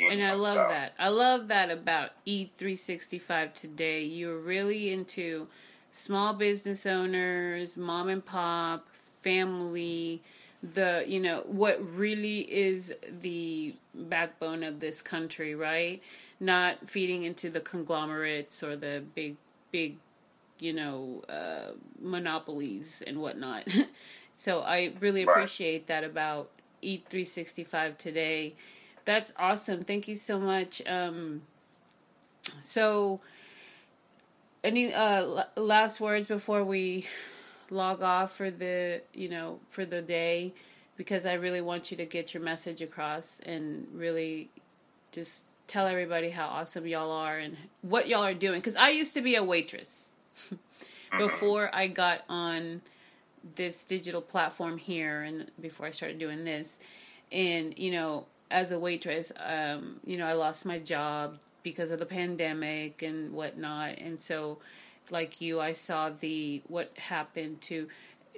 and 0.08 0.24
I 0.24 0.34
love 0.34 0.56
so. 0.56 0.68
that. 0.70 0.94
I 0.98 1.10
love 1.10 1.48
that 1.50 1.70
about 1.70 2.12
E365 2.26 3.54
today. 3.54 4.04
You're 4.04 4.38
really 4.38 4.92
into 4.92 5.48
small 5.92 6.34
business 6.34 6.86
owners, 6.86 7.76
mom 7.76 8.08
and 8.10 8.26
pop, 8.26 8.88
family, 9.22 10.22
the, 10.62 11.04
you 11.08 11.20
know, 11.20 11.44
what 11.46 11.80
really 11.96 12.42
is 12.42 12.94
the 13.20 13.74
backbone 13.94 14.64
of 14.64 14.80
this 14.80 15.02
country, 15.02 15.56
right? 15.56 16.02
Not 16.40 16.90
feeding 16.90 17.24
into 17.24 17.50
the 17.50 17.60
conglomerates 17.60 18.64
or 18.64 18.76
the 18.76 19.04
big, 19.16 19.36
big, 19.72 19.98
you 20.60 20.74
know, 20.74 21.24
uh, 21.30 21.72
monopolies 22.02 23.02
and 23.06 23.20
whatnot. 23.20 23.68
so 24.36 24.62
I 24.62 24.94
really 25.00 25.24
appreciate 25.24 25.88
that 25.88 26.04
about 26.04 26.52
Eat 26.82 27.06
365 27.10 27.98
today 27.98 28.56
that's 29.10 29.34
awesome. 29.38 29.84
Thank 29.84 30.08
you 30.08 30.16
so 30.16 30.40
much. 30.40 30.84
Um, 30.88 31.42
so, 32.62 33.22
any 34.64 34.94
uh, 34.94 35.46
last 35.56 36.00
words 36.00 36.28
before 36.28 36.64
we 36.64 37.08
log 37.72 38.04
off 38.04 38.36
for 38.36 38.52
the 38.52 39.02
you 39.14 39.28
know 39.28 39.60
for 39.70 39.84
the 39.84 40.04
day? 40.04 40.54
Because 40.96 41.26
I 41.26 41.34
really 41.34 41.62
want 41.62 41.90
you 41.90 41.98
to 41.98 42.06
get 42.06 42.36
your 42.36 42.44
message 42.44 42.84
across 42.84 43.40
and 43.46 43.88
really 43.94 44.52
just 45.12 45.46
tell 45.66 45.88
everybody 45.88 46.30
how 46.30 46.46
awesome 46.48 46.86
y'all 46.86 47.12
are 47.12 47.38
and 47.38 47.58
what 47.82 48.08
y'all 48.08 48.24
are 48.24 48.34
doing. 48.36 48.60
Because 48.60 48.76
I 48.76 48.90
used 48.90 49.16
to 49.16 49.22
be 49.22 49.36
a 49.36 49.44
waitress 49.44 50.09
before 51.18 51.70
I 51.74 51.88
got 51.88 52.22
on 52.30 52.82
this 53.56 53.84
digital 53.84 54.22
platform 54.22 54.78
here 54.78 55.22
and 55.22 55.50
before 55.62 55.86
I 55.86 55.92
started 55.92 56.20
doing 56.20 56.44
this. 56.44 56.80
And, 57.32 57.78
you 57.78 57.92
know, 57.92 58.26
as 58.52 58.72
a 58.72 58.80
waitress, 58.80 59.32
um, 59.38 60.00
you 60.06 60.18
know, 60.18 60.26
I 60.26 60.34
lost 60.34 60.66
my 60.66 60.78
job 60.78 61.40
because 61.64 61.92
of 61.92 62.00
the 62.00 62.06
pandemic 62.06 63.02
and 63.02 63.34
whatnot, 63.34 63.98
and 63.98 64.20
so, 64.20 64.60
like 65.12 65.42
you, 65.42 65.60
I 65.60 65.74
saw 65.74 66.10
the 66.10 66.62
what 66.68 66.98
happened 66.98 67.62
to 67.62 67.88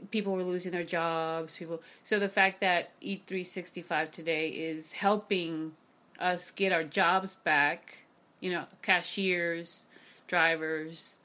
people 0.09 0.33
were 0.33 0.43
losing 0.43 0.71
their 0.71 0.83
jobs. 0.83 1.57
People, 1.57 1.81
so 2.03 2.17
the 2.17 2.29
fact 2.29 2.61
that 2.61 2.91
Eat 3.01 3.23
Three 3.27 3.43
Sixty 3.43 3.81
Five 3.81 4.11
today 4.11 4.49
is 4.49 4.93
helping 4.93 5.73
us 6.19 6.51
get 6.51 6.71
our 6.71 6.83
jobs 6.83 7.35
back. 7.35 7.99
You 8.39 8.51
know, 8.51 8.65
cashiers, 8.81 9.83
drivers, 10.27 11.17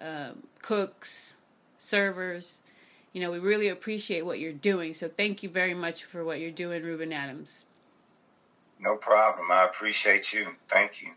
um, 0.00 0.44
cooks, 0.62 1.34
servers. 1.78 2.60
You 3.12 3.20
know, 3.20 3.30
we 3.30 3.38
really 3.38 3.68
appreciate 3.68 4.24
what 4.24 4.38
you're 4.38 4.52
doing. 4.52 4.94
So 4.94 5.08
thank 5.08 5.42
you 5.42 5.48
very 5.48 5.74
much 5.74 6.04
for 6.04 6.24
what 6.24 6.40
you're 6.40 6.50
doing, 6.50 6.82
Ruben 6.82 7.12
Adams. 7.12 7.64
No 8.78 8.96
problem. 8.96 9.50
I 9.50 9.64
appreciate 9.64 10.32
you. 10.32 10.48
Thank 10.68 11.02
you. 11.02 11.10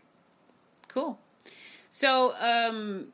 Cool. 0.88 1.18
So, 1.88 2.34
um, 2.40 3.06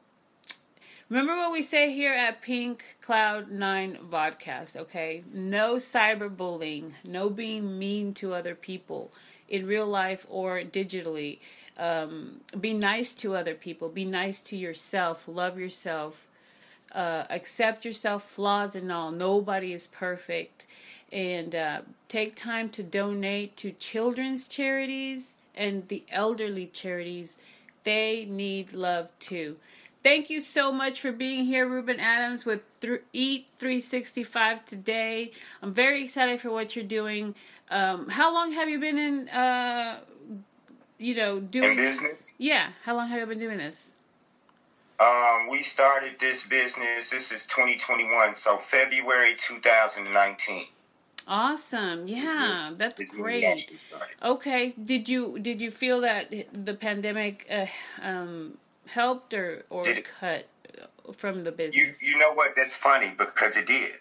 remember 1.08 1.36
what 1.36 1.52
we 1.52 1.62
say 1.62 1.92
here 1.92 2.14
at 2.14 2.42
Pink 2.42 2.96
Cloud 3.00 3.50
Nine 3.50 3.98
Vodcast, 4.10 4.76
okay? 4.76 5.22
No 5.32 5.76
cyberbullying, 5.76 6.92
no 7.04 7.30
being 7.30 7.78
mean 7.78 8.12
to 8.14 8.34
other 8.34 8.54
people 8.54 9.12
in 9.48 9.66
real 9.66 9.86
life 9.86 10.26
or 10.28 10.60
digitally. 10.62 11.38
Um, 11.80 12.42
be 12.60 12.74
nice 12.74 13.14
to 13.14 13.34
other 13.34 13.54
people. 13.54 13.88
Be 13.88 14.04
nice 14.04 14.40
to 14.42 14.56
yourself. 14.56 15.26
Love 15.26 15.58
yourself. 15.58 16.28
Uh, 16.92 17.24
accept 17.30 17.84
yourself, 17.84 18.24
flaws 18.24 18.74
and 18.76 18.92
all. 18.92 19.10
Nobody 19.10 19.72
is 19.72 19.86
perfect 19.86 20.66
and 21.12 21.54
uh, 21.54 21.80
take 22.08 22.34
time 22.34 22.68
to 22.70 22.82
donate 22.82 23.56
to 23.56 23.72
children's 23.72 24.46
charities 24.46 25.36
and 25.54 25.88
the 25.88 26.04
elderly 26.10 26.66
charities. 26.66 27.38
They 27.84 28.26
need 28.28 28.72
love 28.72 29.10
too. 29.18 29.56
Thank 30.02 30.30
you 30.30 30.40
so 30.40 30.72
much 30.72 31.00
for 31.00 31.12
being 31.12 31.44
here, 31.44 31.66
Ruben 31.66 32.00
Adams, 32.00 32.44
with 32.44 32.62
Eat 33.12 33.48
365 33.58 34.64
today. 34.64 35.32
I'm 35.62 35.74
very 35.74 36.02
excited 36.04 36.40
for 36.40 36.50
what 36.50 36.74
you're 36.74 36.84
doing. 36.84 37.34
Um, 37.70 38.08
how 38.08 38.32
long 38.32 38.52
have 38.52 38.68
you 38.68 38.80
been 38.80 38.98
in, 38.98 39.28
uh, 39.28 40.00
you 41.00 41.14
know, 41.14 41.40
doing? 41.40 41.76
This? 41.76 42.34
Yeah, 42.38 42.70
how 42.84 42.94
long 42.94 43.08
have 43.08 43.18
you 43.18 43.26
been 43.26 43.38
doing 43.38 43.58
this? 43.58 43.90
Um, 45.00 45.48
we 45.48 45.62
started 45.62 46.16
this 46.20 46.42
business. 46.44 47.08
This 47.08 47.32
is 47.32 47.46
2021, 47.46 48.34
so 48.34 48.60
February 48.70 49.34
2019. 49.38 50.66
Awesome. 51.26 52.06
Yeah, 52.06 52.72
that's 52.76 53.02
great. 53.10 53.70
Okay. 54.22 54.74
Did 54.82 55.08
you 55.08 55.38
did 55.38 55.60
you 55.60 55.70
feel 55.70 56.02
that 56.02 56.34
the 56.52 56.74
pandemic 56.74 57.46
uh, 57.50 57.66
um, 58.02 58.58
helped 58.86 59.32
or 59.32 59.64
or 59.70 59.84
Did 59.84 60.04
cut 60.04 60.48
from 61.16 61.44
the 61.44 61.52
business? 61.52 61.76
You 61.76 61.86
business? 61.86 62.10
you 62.10 62.18
know 62.18 62.32
what? 62.34 62.54
That's 62.56 62.76
funny 62.76 63.12
because 63.16 63.56
it 63.56 63.66
did. 63.66 63.92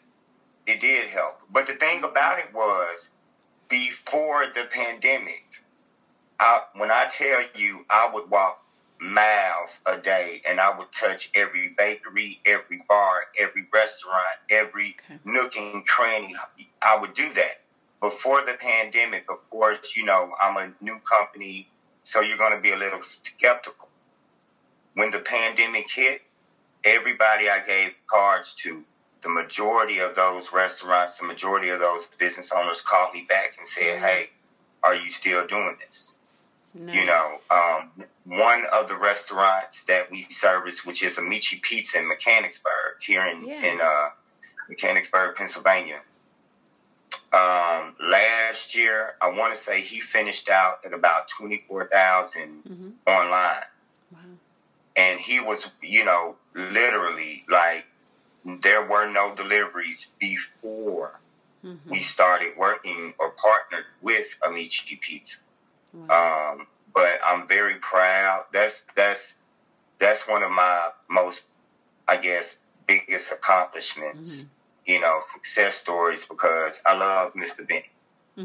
It 0.67 0.81
did 0.81 1.07
help. 1.09 1.39
But 1.51 1.67
the 1.67 1.75
thing 1.75 2.03
about 2.03 2.39
it 2.39 2.53
was, 2.53 3.09
before 3.69 4.47
the 4.53 4.65
pandemic, 4.69 5.45
I, 6.39 6.61
when 6.75 6.91
I 6.91 7.05
tell 7.07 7.43
you, 7.55 7.85
I 7.89 8.09
would 8.13 8.29
walk 8.29 8.59
miles 8.99 9.79
a 9.85 9.97
day 9.97 10.41
and 10.47 10.59
I 10.59 10.75
would 10.77 10.91
touch 10.91 11.31
every 11.35 11.69
bakery, 11.77 12.41
every 12.45 12.81
bar, 12.89 13.25
every 13.37 13.67
restaurant, 13.73 14.39
every 14.49 14.97
Okay. 15.05 15.19
nook 15.25 15.57
and 15.57 15.85
cranny. 15.87 16.35
I 16.81 16.97
would 16.97 17.13
do 17.13 17.33
that. 17.33 17.61
Before 18.01 18.43
the 18.43 18.55
pandemic, 18.55 19.25
of 19.29 19.39
course, 19.49 19.95
you 19.95 20.05
know, 20.05 20.31
I'm 20.41 20.57
a 20.57 20.73
new 20.83 20.99
company, 21.01 21.67
so 22.03 22.21
you're 22.21 22.37
going 22.37 22.53
to 22.53 22.61
be 22.61 22.71
a 22.71 22.77
little 22.77 23.01
skeptical. 23.01 23.89
When 24.95 25.11
the 25.11 25.19
pandemic 25.19 25.89
hit, 25.91 26.21
everybody 26.85 27.49
I 27.49 27.61
gave 27.61 27.93
cards 28.09 28.55
to, 28.63 28.83
the 29.23 29.29
majority 29.29 29.99
of 29.99 30.15
those 30.15 30.51
restaurants, 30.53 31.17
the 31.17 31.25
majority 31.25 31.69
of 31.69 31.79
those 31.79 32.07
business 32.19 32.51
owners 32.51 32.81
called 32.81 33.13
me 33.13 33.25
back 33.29 33.57
and 33.57 33.67
said, 33.67 33.97
Mhm. 33.97 34.01
"Hey, 34.01 34.31
are 34.83 34.95
you 34.95 35.11
still 35.11 35.45
doing 35.47 35.77
this?" 35.79 36.15
Nice. 36.75 36.95
You 36.95 37.05
know, 37.05 37.37
um, 37.51 37.91
one 38.25 38.65
of 38.71 38.87
the 38.87 38.95
restaurants 38.95 39.83
that 39.83 40.09
we 40.11 40.21
service, 40.23 40.85
which 40.85 41.01
is 41.03 41.17
Amici 41.17 41.59
Pizza 41.61 41.99
in 41.99 42.07
Mechanicsburg, 42.07 43.01
here 43.05 43.25
in 43.25 43.43
Yeah. 43.47 43.63
in 43.65 43.81
uh, 43.81 44.09
Mechanicsburg, 44.69 45.35
Pennsylvania. 45.35 46.01
Um, 47.31 47.95
last 47.99 48.75
year, 48.75 49.15
I 49.21 49.29
want 49.29 49.53
to 49.53 49.59
say 49.59 49.81
he 49.81 49.99
finished 49.99 50.49
out 50.49 50.79
at 50.85 50.93
about 50.93 51.27
twenty 51.27 51.63
four 51.67 51.87
thousand 51.87 52.63
Mhm. 52.63 52.93
online 53.05 53.65
Wow. 54.11 54.19
and 54.95 55.19
he 55.19 55.39
was, 55.39 55.67
you 55.81 56.03
know, 56.03 56.37
literally 56.53 57.45
like 57.47 57.85
there 58.45 58.83
were 58.83 59.07
no 59.07 59.35
deliveries 59.35 60.07
before 60.19 61.19
Mhm. 61.63 61.79
we 61.85 62.01
started 62.01 62.55
working 62.57 63.13
or 63.19 63.31
partnered 63.31 63.85
with 64.01 64.27
Amici 64.43 64.95
Pizza. 64.95 65.37
Wow. 65.93 66.53
Um, 66.59 66.67
but 66.93 67.19
I'm 67.25 67.47
very 67.47 67.75
proud. 67.77 68.45
That's 68.53 68.85
that's 68.95 69.33
that's 69.99 70.27
one 70.27 70.43
of 70.43 70.51
my 70.51 70.89
most, 71.09 71.41
I 72.07 72.17
guess, 72.17 72.57
biggest 72.87 73.31
accomplishments. 73.31 74.43
Mhm. 74.43 74.49
You 74.85 75.01
know, 75.01 75.21
success 75.27 75.77
stories 75.77 76.25
because 76.25 76.81
I 76.85 76.95
love 76.95 77.33
Mr. 77.35 77.67
Benny. 77.67 77.91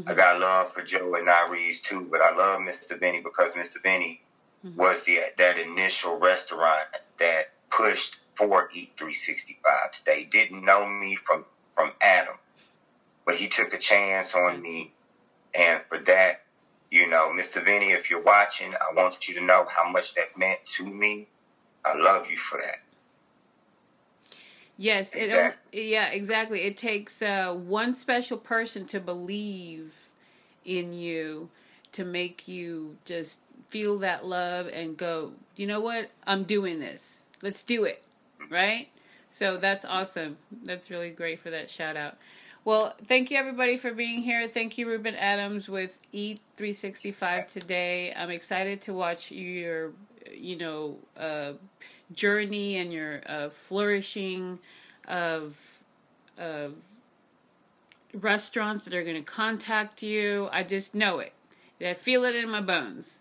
I 0.07 0.13
Mhm. 0.13 0.15
got 0.15 0.39
love 0.39 0.73
for 0.73 0.83
Joe 0.83 1.15
and 1.15 1.27
Nyrese 1.27 1.81
too, 1.81 2.07
but 2.11 2.21
I 2.21 2.31
love 2.35 2.61
Mr. 2.61 2.99
Benny 2.99 3.21
because 3.21 3.53
Mr. 3.55 3.81
Benny 3.81 4.21
Mhm. 4.65 4.75
was 4.75 5.03
the 5.03 5.21
that 5.37 5.57
initial 5.59 6.19
restaurant 6.19 6.87
that 7.19 7.53
pushed 7.71 8.17
for 8.37 8.69
Eat 8.73 8.93
365 8.97 9.91
They 10.05 10.25
Didn't 10.25 10.65
know 10.65 10.85
me 10.87 11.15
from 11.15 11.45
from 11.75 11.93
Adam, 12.01 12.39
but 13.25 13.35
he 13.37 13.49
took 13.49 13.73
a 13.73 13.77
chance 13.79 14.35
on 14.35 14.61
me, 14.61 14.95
and 15.53 15.83
for 15.89 15.99
that, 15.99 16.44
you 16.91 17.07
know, 17.07 17.29
Mr. 17.29 17.63
Vinny, 17.63 17.91
if 17.91 18.09
you're 18.09 18.21
watching, 18.21 18.73
I 18.73 18.93
want 18.93 19.27
you 19.27 19.33
to 19.35 19.41
know 19.41 19.65
how 19.69 19.89
much 19.89 20.13
that 20.15 20.37
meant 20.37 20.59
to 20.77 20.85
me. 20.85 21.27
I 21.83 21.95
love 21.95 22.29
you 22.29 22.37
for 22.37 22.59
that. 22.59 22.79
Yes, 24.77 25.15
it 25.15 25.55
yeah, 25.71 26.09
exactly. 26.09 26.63
It 26.63 26.75
takes 26.75 27.21
uh, 27.21 27.53
one 27.53 27.93
special 27.93 28.37
person 28.37 28.85
to 28.87 28.99
believe 28.99 30.09
in 30.65 30.91
you 30.91 31.49
to 31.93 32.03
make 32.03 32.47
you 32.47 32.97
just 33.05 33.39
feel 33.69 33.97
that 33.99 34.25
love 34.25 34.67
and 34.67 34.97
go, 34.97 35.31
you 35.55 35.65
know 35.65 35.79
what? 35.79 36.09
I'm 36.27 36.43
doing 36.43 36.79
this. 36.79 37.23
Let's 37.41 37.63
do 37.63 37.85
it. 37.85 38.03
Right? 38.49 38.89
So 39.29 39.57
that's 39.57 39.85
awesome. 39.85 40.37
That's 40.63 40.89
really 40.89 41.09
great 41.09 41.39
for 41.39 41.49
that 41.49 41.69
shout 41.69 41.95
out. 41.95 42.15
Well, 42.65 42.95
thank 43.05 43.29
you 43.29 43.37
everybody 43.37 43.77
for 43.77 43.93
being 43.93 44.23
here. 44.23 44.47
Thank 44.47 44.79
you, 44.79 44.87
Ruben 44.87 45.13
Adams 45.13 45.69
with 45.69 45.99
E365 46.11 47.47
today. 47.47 48.11
I'm 48.17 48.31
excited 48.31 48.81
to 48.81 48.93
watch 48.93 49.29
your, 49.29 49.91
you 50.33 50.57
know, 50.57 50.97
uh, 51.15 51.53
journey 52.11 52.77
and 52.77 52.91
your 52.91 53.21
uh, 53.27 53.49
flourishing 53.49 54.57
of 55.07 55.79
of 56.39 56.73
restaurants 58.15 58.83
that 58.85 58.95
are 58.95 59.03
going 59.03 59.15
to 59.15 59.21
contact 59.21 60.01
you. 60.01 60.49
I 60.51 60.63
just 60.63 60.95
know 60.95 61.19
it. 61.19 61.33
I 61.79 61.93
feel 61.93 62.23
it 62.25 62.33
in 62.33 62.49
my 62.49 62.61
bones. 62.61 63.19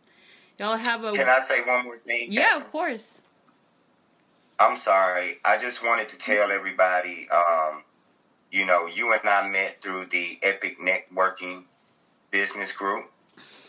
Y'all 0.58 0.76
have 0.78 1.04
a 1.04 1.12
Can 1.12 1.28
I 1.28 1.40
say 1.40 1.60
one 1.60 1.84
more 1.84 1.98
thing? 1.98 2.32
yeah, 2.32 2.56
of 2.56 2.70
course. 2.72 3.20
I'm 4.58 4.78
sorry. 4.78 5.38
I 5.44 5.58
just 5.58 5.84
wanted 5.84 6.08
to 6.08 6.16
tell 6.16 6.50
everybody, 6.50 7.28
um, 7.28 7.82
you 8.54 8.64
know, 8.64 8.86
you 8.86 9.12
and 9.12 9.28
I 9.28 9.48
met 9.48 9.82
through 9.82 10.06
the 10.06 10.38
Epic 10.40 10.76
Networking 10.80 11.64
Business 12.30 12.70
Group. 12.70 13.10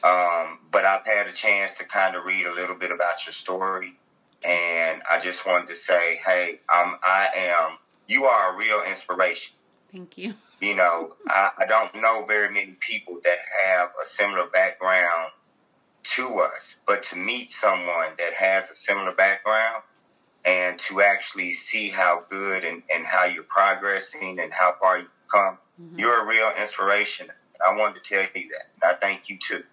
Um, 0.04 0.60
but 0.72 0.86
I've 0.86 1.04
had 1.04 1.26
a 1.26 1.32
chance 1.32 1.74
to 1.80 1.86
kind 1.86 2.16
of 2.16 2.24
read 2.24 2.46
a 2.46 2.54
little 2.54 2.76
bit 2.76 2.92
about 2.92 3.26
your 3.26 3.34
story. 3.34 3.98
And 4.44 5.02
I 5.10 5.20
just 5.20 5.44
wanted 5.44 5.70
to 5.70 5.76
say, 5.76 6.22
hey, 6.24 6.60
um, 6.72 7.00
I 7.04 7.30
am, 7.36 7.80
you 8.08 8.26
are 8.26 8.54
a 8.54 8.58
real 8.58 8.84
inspiration. 8.88 9.56
Thank 9.92 10.18
you. 10.18 10.36
You 10.62 10.74
know, 10.74 11.16
I, 11.28 11.52
I 11.60 11.66
don't 11.66 11.94
know 11.96 12.24
very 12.26 12.50
many 12.50 12.78
people 12.80 13.20
that 13.26 13.40
have 13.66 13.90
a 14.02 14.06
similar 14.06 14.48
background 14.48 15.32
to 16.16 16.40
us, 16.40 16.78
but 16.88 17.04
to 17.04 17.18
meet 17.18 17.52
someone 17.52 18.12
that 18.18 18.34
has 18.34 18.70
a 18.70 18.74
similar 18.74 19.12
background 19.12 19.84
and 20.46 20.78
to 20.78 21.02
actually 21.02 21.54
see 21.54 21.90
how 21.90 22.24
good 22.30 22.64
and, 22.64 22.84
and 22.94 23.06
how 23.06 23.26
you're 23.26 23.44
progressing 23.44 24.40
and 24.40 24.54
how 24.54 24.76
far 24.80 25.00
you've 25.00 25.28
come, 25.32 25.58
Mhm. 25.82 26.00
you're 26.00 26.22
a 26.22 26.26
real 26.26 26.52
inspiration. 26.60 27.32
I 27.66 27.74
wanted 27.76 28.04
to 28.04 28.10
tell 28.10 28.28
you 28.36 28.50
that. 28.50 28.68
And 28.82 28.92
I 28.92 28.94
thank 28.96 29.30
you 29.30 29.38
too. 29.38 29.64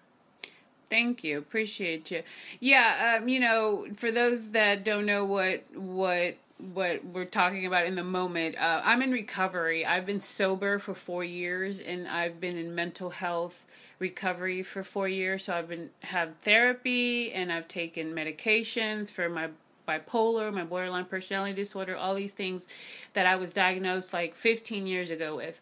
Thank 0.89 1.23
you. 1.23 1.37
Appreciate 1.37 2.11
you. 2.11 2.23
Yeah, 2.59 3.17
um, 3.19 3.27
you 3.27 3.39
know, 3.39 3.87
for 3.95 4.11
those 4.11 4.51
that 4.51 4.83
don't 4.83 5.05
know 5.05 5.25
what 5.25 5.63
what 5.73 6.37
what 6.57 7.03
we're 7.03 7.25
talking 7.25 7.65
about 7.65 7.85
in 7.85 7.95
the 7.95 8.03
moment, 8.03 8.57
uh, 8.57 8.81
I'm 8.83 9.01
in 9.01 9.11
recovery. 9.11 9.85
I've 9.85 10.05
been 10.05 10.21
sober 10.21 10.79
for 10.79 10.93
four 10.93 11.23
years, 11.23 11.79
and 11.79 12.07
I've 12.07 12.39
been 12.39 12.57
in 12.57 12.73
mental 12.75 13.09
health 13.09 13.65
recovery 13.99 14.63
for 14.63 14.83
four 14.83 15.07
years. 15.07 15.45
So 15.45 15.55
I've 15.55 15.67
been 15.67 15.89
have 16.01 16.35
therapy, 16.41 17.33
and 17.33 17.51
I've 17.51 17.67
taken 17.67 18.13
medications 18.13 19.11
for 19.11 19.29
my 19.29 19.49
bipolar, 19.87 20.53
my 20.53 20.63
borderline 20.63 21.05
personality 21.05 21.53
disorder, 21.53 21.95
all 21.95 22.15
these 22.15 22.33
things 22.33 22.67
that 23.13 23.25
I 23.25 23.35
was 23.35 23.53
diagnosed 23.53 24.13
like 24.13 24.35
15 24.35 24.87
years 24.87 25.11
ago 25.11 25.35
with. 25.35 25.61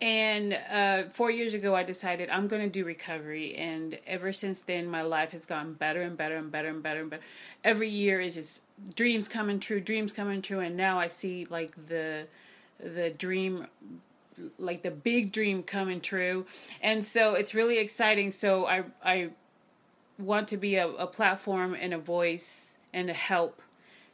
And 0.00 0.58
uh, 0.68 1.04
four 1.10 1.30
years 1.30 1.54
ago, 1.54 1.76
I 1.76 1.84
decided 1.84 2.28
I'm 2.28 2.48
going 2.48 2.62
to 2.62 2.68
do 2.68 2.84
recovery. 2.84 3.54
And 3.54 3.98
ever 4.04 4.32
since 4.32 4.60
then, 4.60 4.88
my 4.88 5.02
life 5.02 5.30
has 5.30 5.46
gotten 5.46 5.74
better 5.74 6.02
and 6.02 6.16
better 6.16 6.36
and 6.36 6.50
better 6.50 6.68
and 6.68 6.82
better 6.82 7.02
and 7.02 7.10
better. 7.10 7.22
Every 7.62 7.88
year 7.88 8.20
is 8.20 8.34
just 8.34 8.60
dreams 8.96 9.28
coming 9.28 9.60
true, 9.60 9.80
dreams 9.80 10.12
coming 10.12 10.42
true. 10.42 10.58
And 10.58 10.76
now 10.76 10.98
I 10.98 11.06
see 11.06 11.46
like 11.48 11.86
the 11.86 12.26
the 12.82 13.10
dream 13.10 13.68
like 14.58 14.82
the 14.82 14.90
big 14.90 15.30
dream 15.30 15.62
coming 15.62 16.00
true 16.00 16.44
and 16.80 17.04
so 17.04 17.34
it's 17.34 17.54
really 17.54 17.78
exciting 17.78 18.30
so 18.30 18.66
i 18.66 18.82
i 19.04 19.30
want 20.18 20.48
to 20.48 20.56
be 20.56 20.76
a, 20.76 20.88
a 20.88 21.06
platform 21.06 21.76
and 21.78 21.92
a 21.92 21.98
voice 21.98 22.71
and 22.92 23.10
a 23.10 23.14
help 23.14 23.62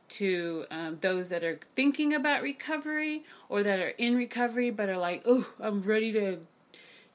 to 0.09 0.65
um, 0.71 0.97
those 0.97 1.29
that 1.29 1.45
are 1.45 1.59
thinking 1.75 2.15
about 2.15 2.43
recovery 2.43 3.25
or 3.49 3.63
that 3.63 3.79
are 3.79 3.93
in 3.99 4.17
recovery 4.17 4.71
but 4.71 4.89
are 4.89 4.97
like, 4.97 5.23
oh, 5.27 5.47
I'm 5.61 5.83
ready 5.83 6.13
to, 6.13 6.39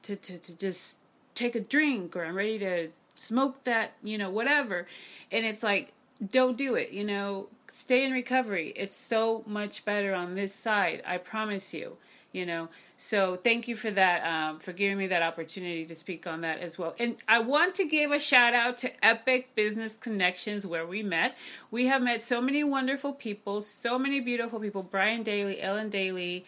to, 0.02 0.16
to, 0.16 0.38
to 0.38 0.56
just 0.56 0.98
take 1.34 1.54
a 1.54 1.60
drink 1.60 2.14
or 2.14 2.24
I'm 2.24 2.36
ready 2.36 2.58
to 2.60 2.88
smoke 3.14 3.64
that, 3.64 3.94
you 4.02 4.18
know, 4.18 4.30
whatever. 4.30 4.86
And 5.32 5.44
it's 5.44 5.62
like, 5.62 5.92
don't 6.30 6.56
do 6.56 6.74
it, 6.74 6.92
you 6.92 7.04
know, 7.04 7.48
stay 7.70 8.04
in 8.04 8.12
recovery. 8.12 8.72
It's 8.76 8.96
so 8.96 9.42
much 9.46 9.84
better 9.84 10.14
on 10.14 10.34
this 10.34 10.54
side. 10.54 11.02
I 11.06 11.18
promise 11.18 11.74
you, 11.74 11.96
you 12.34 12.44
know. 12.44 12.68
So 12.96 13.36
thank 13.36 13.68
you 13.68 13.76
for 13.76 13.90
that, 13.92 14.26
um, 14.26 14.58
for 14.58 14.72
giving 14.72 14.98
me 14.98 15.06
that 15.06 15.22
opportunity 15.22 15.86
to 15.86 15.96
speak 15.96 16.26
on 16.26 16.42
that 16.42 16.58
as 16.58 16.76
well. 16.76 16.94
And 16.98 17.16
I 17.28 17.38
want 17.38 17.74
to 17.76 17.84
give 17.84 18.10
a 18.10 18.18
shout 18.18 18.54
out 18.54 18.76
to 18.78 19.04
Epic 19.04 19.54
Business 19.54 19.96
Connections 19.96 20.66
where 20.66 20.86
we 20.86 21.02
met. 21.02 21.36
We 21.70 21.86
have 21.86 22.02
met 22.02 22.22
so 22.22 22.40
many 22.40 22.64
wonderful 22.64 23.12
people, 23.12 23.62
so 23.62 23.98
many 23.98 24.20
beautiful 24.20 24.60
people. 24.60 24.82
Brian 24.82 25.22
Daly, 25.22 25.60
Ellen 25.62 25.90
Daly, 25.90 26.44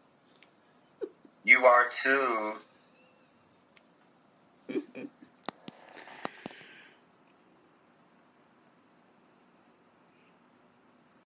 You 1.43 1.65
are 1.65 1.87
too. 1.89 2.53